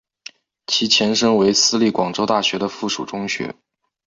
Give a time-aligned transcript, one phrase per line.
[0.65, 3.53] 其前身为私立广州大学的附属中学。